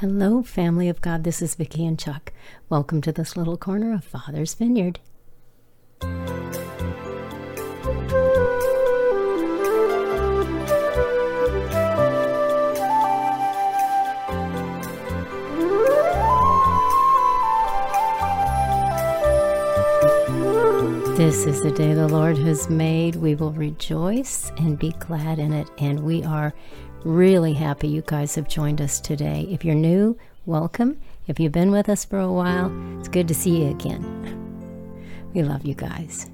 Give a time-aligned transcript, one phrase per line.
[0.00, 1.24] Hello, family of God.
[1.24, 2.32] This is Vicki and Chuck.
[2.70, 4.98] Welcome to this little corner of Father's Vineyard.
[21.14, 23.16] This is the day the Lord has made.
[23.16, 25.68] We will rejoice and be glad in it.
[25.76, 26.54] And we are
[27.04, 29.46] really happy you guys have joined us today.
[29.50, 31.00] If you're new, welcome.
[31.26, 34.02] If you've been with us for a while, it's good to see you again.
[35.32, 36.28] We love you guys.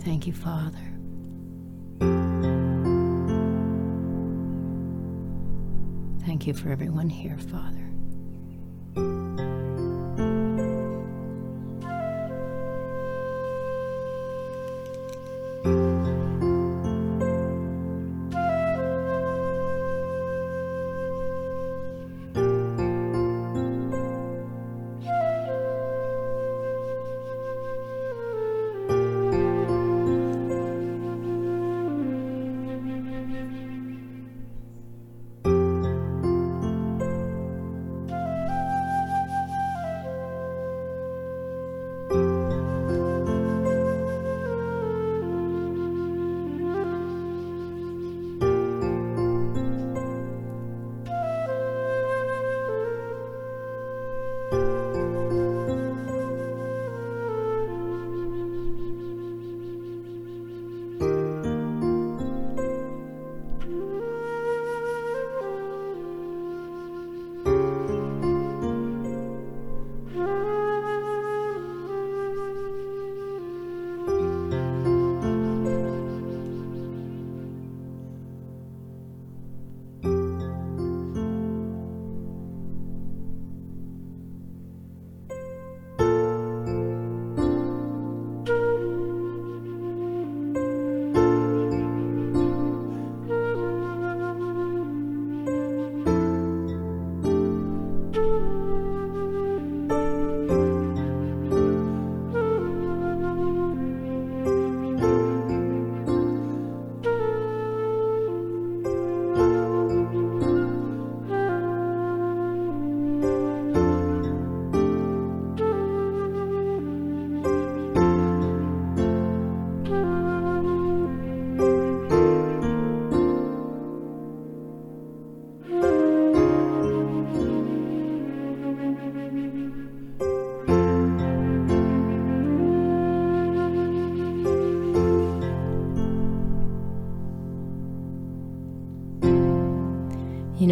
[0.00, 0.78] Thank you, Father.
[6.24, 7.89] Thank you for everyone here, Father.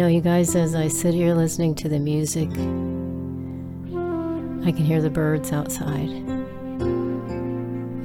[0.09, 2.55] You guys, as I sit here listening to the music, I
[4.71, 6.09] can hear the birds outside.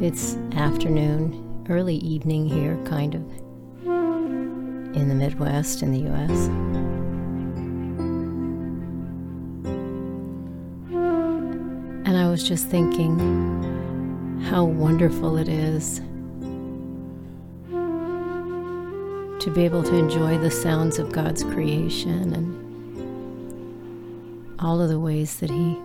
[0.03, 3.23] It's afternoon, early evening here, kind of,
[4.95, 6.49] in the Midwest in the US.
[12.07, 13.19] And I was just thinking
[14.51, 16.03] how wonderful it is
[19.45, 22.57] to be able to enjoy the sounds of God's creation and
[24.59, 25.79] all of the ways that He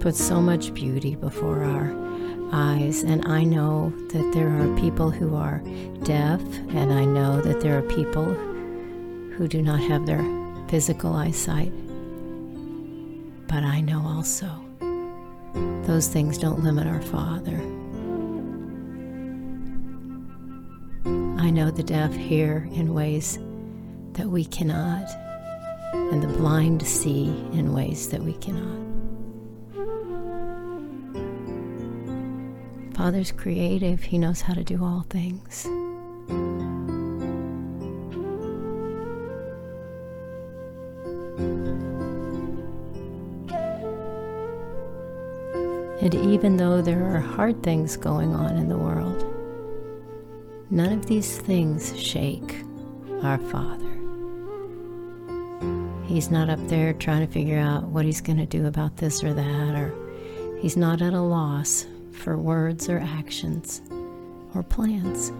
[0.00, 1.94] puts so much beauty before our
[2.52, 3.04] eyes.
[3.04, 5.62] And I know that there are people who are
[6.02, 10.24] deaf, and I know that there are people who do not have their
[10.66, 11.72] physical eyesight.
[13.46, 14.50] But I know also
[15.86, 17.60] those things don't limit our Father.
[21.44, 23.38] I know the deaf hear in ways
[24.14, 25.06] that we cannot,
[25.92, 28.80] and the blind see in ways that we cannot.
[32.96, 35.66] Father's creative, He knows how to do all things.
[46.00, 49.33] And even though there are hard things going on in the world,
[50.70, 52.62] none of these things shake
[53.22, 53.90] our Father.
[56.06, 59.24] He's not up there trying to figure out what he's going to do about this
[59.24, 59.94] or that, or
[60.60, 63.82] he's not at a loss for words or actions
[64.54, 65.32] or plans.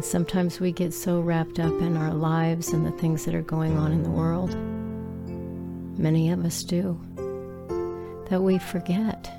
[0.00, 3.76] Sometimes we get so wrapped up in our lives and the things that are going
[3.76, 4.54] on in the world,
[5.98, 7.00] many of us do,
[8.28, 9.32] that we forget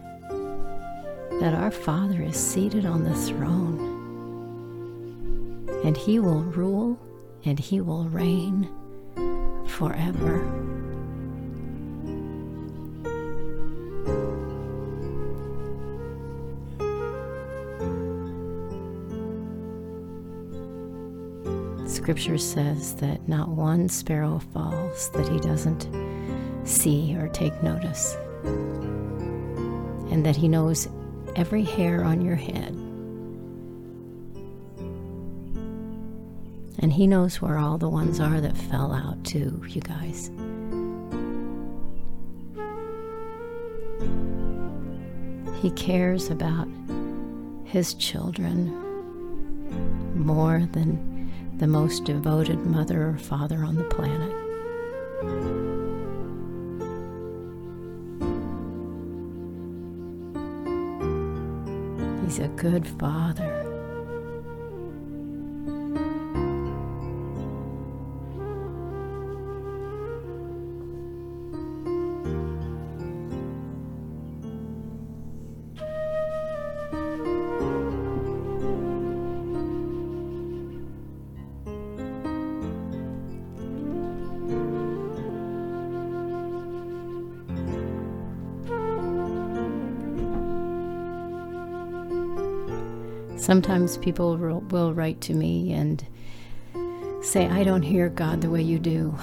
[1.39, 3.95] that our Father is seated on the throne
[5.83, 6.99] and He will rule
[7.45, 8.67] and He will reign
[9.67, 10.45] forever.
[21.87, 25.89] Scripture says that not one sparrow falls that he doesn't
[26.63, 28.15] see or take notice,
[30.11, 30.87] and that he knows
[31.37, 32.73] every hair on your head.
[36.79, 40.31] And he knows where all the ones are that fell out, too, you guys.
[45.61, 46.67] He cares about
[47.65, 48.73] his children
[50.15, 55.76] more than the most devoted mother or father on the planet.
[62.27, 63.56] He's a good father.
[93.37, 96.05] Sometimes people will write to me and
[97.21, 99.15] say, I don't hear God the way you do.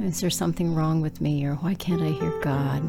[0.00, 1.44] Is there something wrong with me?
[1.46, 2.82] Or why can't I hear God?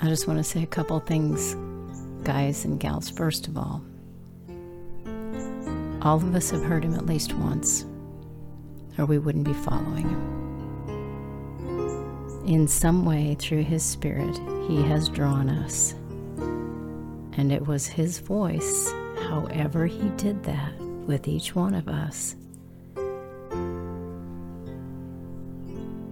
[0.00, 1.56] I just want to say a couple things,
[2.22, 3.08] guys and gals.
[3.08, 3.82] First of all,
[6.02, 7.86] all of us have heard Him at least once,
[8.98, 10.38] or we wouldn't be following Him.
[12.46, 14.38] In some way, through His Spirit,
[14.68, 15.94] He has drawn us
[17.40, 18.92] and it was His voice,
[19.30, 22.36] however He did that with each one of us,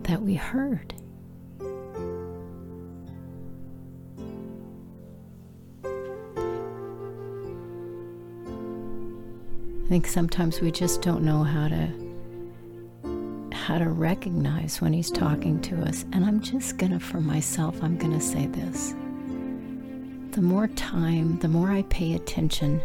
[0.04, 0.94] that we heard.
[9.84, 11.92] I think sometimes we just don't know how to
[13.52, 16.06] how to recognize when he's talking to us.
[16.14, 18.94] And I'm just going to for myself, I'm going to say this
[20.32, 22.82] the more time, the more I pay attention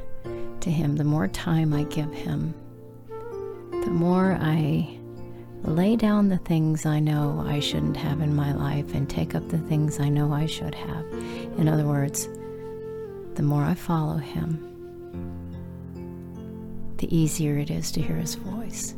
[0.62, 2.54] to Him, the more time I give Him,
[3.72, 4.98] the more I
[5.63, 9.48] lay down the things I know I shouldn't have in my life and take up
[9.50, 11.06] the things I know I should have.
[11.57, 12.28] In other words,
[13.36, 14.69] the more I follow Him,
[16.98, 18.95] the easier it is to hear His voice.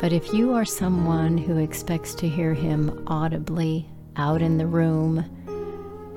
[0.00, 5.26] But if you are someone who expects to hear him audibly out in the room,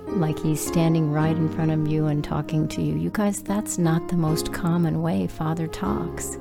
[0.08, 3.78] like he's standing right in front of you and talking to you, you guys, that's
[3.78, 6.38] not the most common way Father talks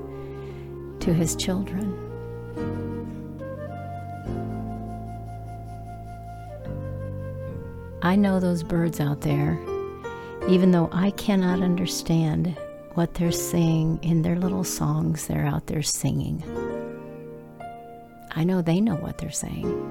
[1.01, 1.99] to his children.
[8.03, 9.61] I know those birds out there,
[10.49, 12.57] even though I cannot understand
[12.95, 16.41] what they're saying in their little songs they're out there singing.
[18.35, 19.89] I know they know what they're saying.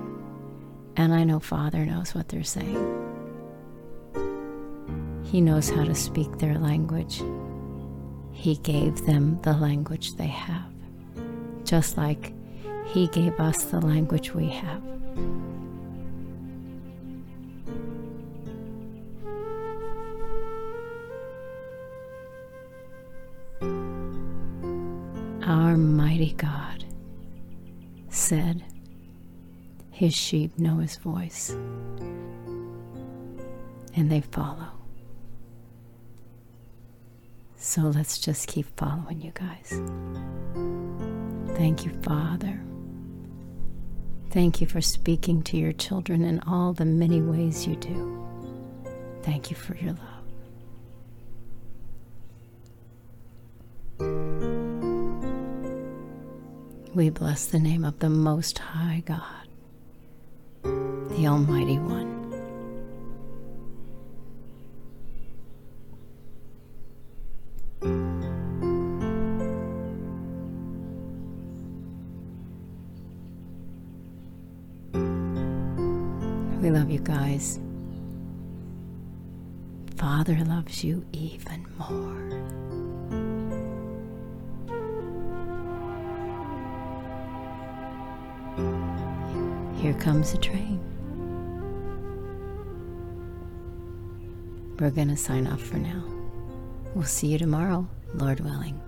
[0.98, 3.08] And I know Father knows what they're saying.
[5.24, 7.22] He knows how to speak their language.
[8.34, 10.74] He gave them the language they have,
[11.64, 12.34] just like
[12.88, 14.82] He gave us the language we have.
[25.44, 26.81] Our mighty God
[28.12, 28.63] said,
[29.89, 31.51] His sheep know his voice,
[33.96, 34.68] and they follow.
[37.56, 39.82] So let's just keep following you guys.
[41.56, 42.60] Thank you, Father.
[44.32, 48.18] Thank you for speaking to your children in all the many ways you do.
[49.24, 50.11] Thank you for your love.
[56.94, 59.48] We bless the name of the Most High God,
[60.62, 62.20] the Almighty One.
[76.62, 77.62] We love you guys.
[79.96, 82.81] Father loves you even more.
[89.82, 90.80] Here comes a train.
[94.80, 96.04] We're going to sign off for now.
[96.94, 98.80] We'll see you tomorrow, Lord willing.